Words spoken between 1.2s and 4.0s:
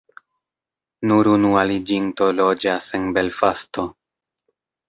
unu aliĝinto loĝas en Belfasto.